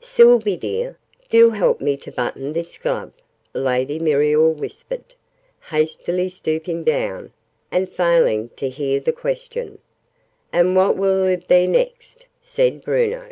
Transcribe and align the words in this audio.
"Sylvie 0.00 0.56
dear, 0.56 0.98
do 1.30 1.50
help 1.50 1.80
me 1.80 1.96
to 1.98 2.10
button 2.10 2.52
this 2.52 2.76
glove!" 2.76 3.12
Lady 3.54 4.00
Muriel 4.00 4.50
whispered, 4.52 5.04
hastily 5.70 6.28
stooping 6.28 6.82
down, 6.82 7.32
and 7.70 7.88
failing 7.88 8.48
to 8.56 8.68
hear 8.68 8.98
the 8.98 9.12
question. 9.12 9.78
"And 10.52 10.74
what 10.74 10.96
will 10.96 11.22
oo 11.24 11.36
be 11.36 11.68
next?" 11.68 12.26
said 12.42 12.82
Bruno. 12.82 13.30